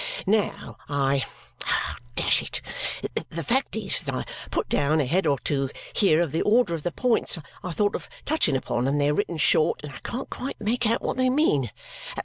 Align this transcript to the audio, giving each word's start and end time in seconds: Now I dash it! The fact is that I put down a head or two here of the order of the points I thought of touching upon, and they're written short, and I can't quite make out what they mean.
Now 0.25 0.77
I 0.89 1.25
dash 2.15 2.41
it! 2.41 2.59
The 3.29 3.43
fact 3.43 3.75
is 3.75 3.99
that 3.99 4.15
I 4.15 4.25
put 4.49 4.67
down 4.67 4.99
a 4.99 5.05
head 5.05 5.27
or 5.27 5.37
two 5.37 5.69
here 5.93 6.21
of 6.21 6.31
the 6.31 6.41
order 6.41 6.73
of 6.73 6.81
the 6.81 6.91
points 6.91 7.37
I 7.63 7.71
thought 7.71 7.93
of 7.95 8.09
touching 8.25 8.55
upon, 8.57 8.87
and 8.87 8.99
they're 8.99 9.13
written 9.13 9.37
short, 9.37 9.81
and 9.83 9.93
I 9.93 9.99
can't 10.03 10.31
quite 10.31 10.59
make 10.59 10.87
out 10.87 11.03
what 11.03 11.17
they 11.17 11.29
mean. 11.29 11.69